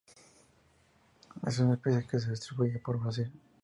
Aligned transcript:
Es 1.45 1.59
una 1.59 1.75
especie 1.75 2.07
que 2.07 2.19
se 2.19 2.31
distribuye 2.31 2.79
por 2.79 2.99
Brasil. 2.99 3.31